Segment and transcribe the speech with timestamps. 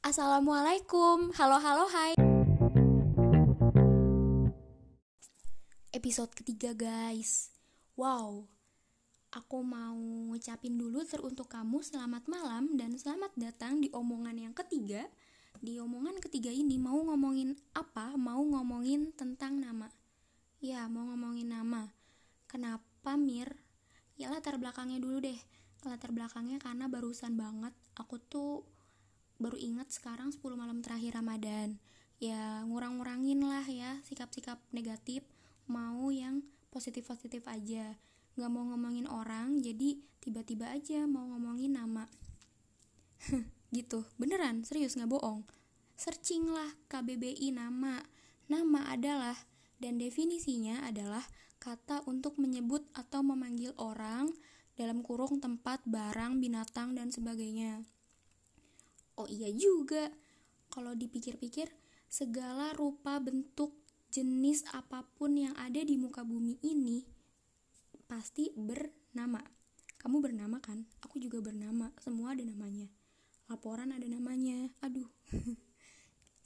[0.00, 2.16] Assalamualaikum, halo halo hai.
[5.92, 7.52] Episode ketiga guys.
[7.92, 8.48] Wow,
[9.28, 10.00] aku mau
[10.32, 15.04] ngucapin dulu teruntuk kamu selamat malam dan selamat datang di omongan yang ketiga.
[15.60, 18.16] Di omongan ketiga ini mau ngomongin apa?
[18.16, 19.92] Mau ngomongin tentang nama.
[20.56, 21.92] Ya, mau ngomongin nama.
[22.48, 23.60] Kenapa Mir?
[24.16, 25.36] Ya latar belakangnya dulu deh
[25.86, 28.66] Latar belakangnya karena barusan banget aku tuh
[29.36, 31.78] baru ingat sekarang 10 malam terakhir Ramadan.
[32.16, 35.22] Ya ngurang-ngurangin lah ya sikap-sikap negatif
[35.68, 37.96] mau yang positif-positif aja.
[38.36, 42.08] Nggak mau ngomongin orang jadi tiba-tiba aja mau ngomongin nama.
[43.76, 44.04] Gitu.
[44.16, 45.44] Beneran serius nggak bohong.
[45.96, 48.04] Searching lah KBBI nama.
[48.46, 49.36] Nama adalah
[49.76, 51.24] dan definisinya adalah
[51.60, 54.30] kata untuk menyebut atau memanggil orang
[54.76, 57.80] dalam kurung tempat, barang, binatang, dan sebagainya.
[59.16, 60.12] Oh iya juga
[60.68, 61.72] kalau dipikir-pikir
[62.06, 63.72] segala rupa bentuk
[64.12, 67.04] jenis apa pun yang ada di muka bumi ini
[68.06, 69.40] pasti bernama.
[69.96, 70.86] Kamu bernama kan?
[71.02, 71.90] Aku juga bernama.
[71.98, 72.86] Semua ada namanya.
[73.48, 74.70] Laporan ada namanya.
[74.84, 75.08] Aduh.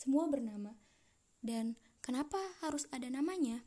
[0.00, 0.72] Semua bernama.
[1.44, 3.60] Dan kenapa harus ada namanya?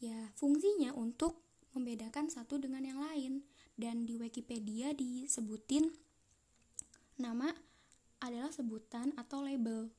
[0.00, 1.42] Ya fungsinya untuk
[1.76, 3.44] membedakan satu dengan yang lain
[3.82, 5.90] dan di Wikipedia disebutin
[7.18, 7.50] nama
[8.22, 9.90] adalah sebutan atau label.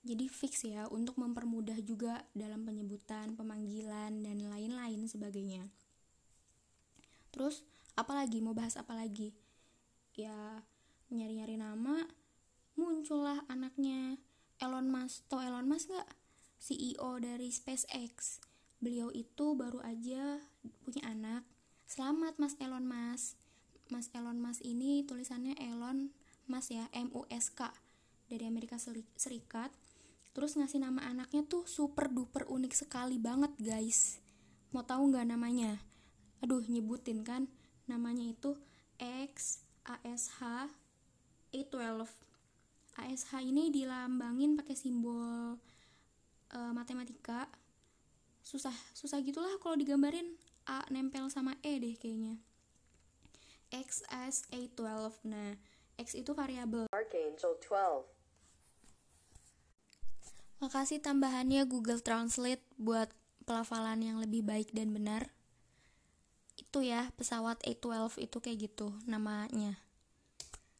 [0.00, 5.68] Jadi fix ya untuk mempermudah juga dalam penyebutan, pemanggilan dan lain-lain sebagainya.
[7.28, 7.60] Terus
[7.92, 9.36] apalagi mau bahas apa lagi?
[10.16, 10.64] Ya
[11.12, 12.08] nyari-nyari nama
[12.80, 14.16] muncullah anaknya
[14.56, 15.28] Elon Musk.
[15.28, 16.08] Tau Elon Musk gak?
[16.56, 18.40] CEO dari SpaceX.
[18.80, 20.40] Beliau itu baru aja
[20.80, 21.57] punya anak.
[21.88, 23.32] Selamat Mas Elon Musk.
[23.88, 26.12] Mas Elon Musk ini tulisannya Elon
[26.44, 27.64] Mas ya MUSK
[28.28, 28.76] dari Amerika
[29.16, 29.72] Serikat.
[30.36, 34.20] Terus ngasih nama anaknya tuh super duper unik sekali banget guys.
[34.76, 35.80] Mau tahu nggak namanya?
[36.44, 37.48] Aduh nyebutin kan.
[37.88, 38.52] Namanya itu
[39.00, 40.68] X ASH
[41.56, 42.04] A12
[43.00, 45.56] ASH ini dilambangin pakai simbol
[46.52, 47.48] uh, matematika.
[48.44, 50.36] Susah susah gitulah kalau digambarin
[50.68, 52.36] A nempel sama E deh kayaknya
[53.72, 55.56] XS A12 nah
[55.98, 56.86] X itu variabel.
[56.94, 58.06] Archangel 12.
[60.62, 63.10] Makasih tambahannya Google Translate buat
[63.42, 65.34] pelafalan yang lebih baik dan benar.
[66.54, 69.82] Itu ya, pesawat A12 itu kayak gitu namanya.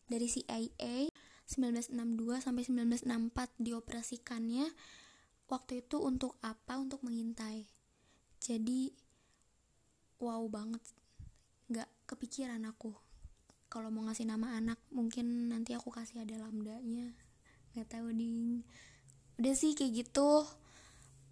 [0.06, 1.10] Dari CIA
[1.50, 4.70] 1962 sampai 1964 dioperasikannya
[5.50, 6.78] waktu itu untuk apa?
[6.78, 7.66] Untuk mengintai.
[8.38, 8.94] Jadi
[10.18, 10.82] wow banget.
[11.70, 12.94] Gak kepikiran aku
[13.68, 14.80] kalau mau ngasih nama anak.
[14.90, 17.12] Mungkin nanti aku kasih ada lambdanya.
[17.76, 18.64] Nggak tahu ding.
[19.38, 20.44] Udah sih kayak gitu.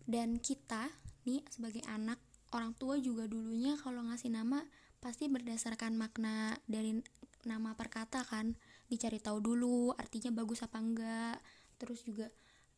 [0.06, 0.86] Dan kita
[1.26, 2.22] nih sebagai anak
[2.54, 4.62] orang tua juga dulunya kalau ngasih nama
[5.02, 7.00] pasti berdasarkan makna dari
[7.48, 8.54] nama perkata kan.
[8.86, 11.42] Dicari tahu dulu artinya bagus apa enggak
[11.76, 12.30] terus juga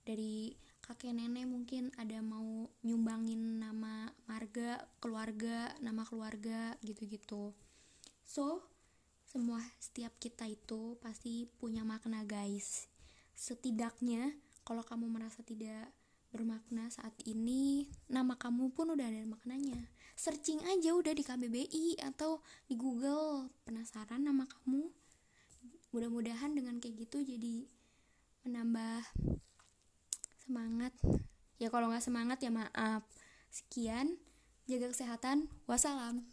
[0.02, 3.57] dari kakek nenek mungkin ada mau nyumbangin
[4.48, 7.52] marga keluarga nama keluarga gitu-gitu.
[8.24, 8.64] So
[9.28, 12.88] semua setiap kita itu pasti punya makna guys.
[13.36, 14.32] Setidaknya
[14.64, 15.92] kalau kamu merasa tidak
[16.32, 19.84] bermakna saat ini nama kamu pun udah ada maknanya.
[20.16, 24.88] Searching aja udah di KBBI atau di Google penasaran nama kamu.
[25.92, 27.68] Mudah-mudahan dengan kayak gitu jadi
[28.48, 29.12] menambah
[30.40, 30.96] semangat.
[31.60, 33.04] Ya kalau nggak semangat ya maaf.
[33.52, 34.16] Sekian
[34.68, 35.48] jaga kesehatan.
[35.64, 36.28] Wassalam